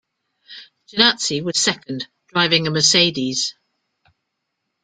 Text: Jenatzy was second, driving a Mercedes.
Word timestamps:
Jenatzy 0.87 1.43
was 1.43 1.59
second, 1.59 2.07
driving 2.33 2.65
a 2.65 2.71
Mercedes. 2.71 3.53